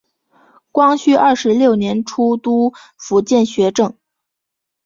[0.71, 3.95] 光绪二十六年出督福建学政。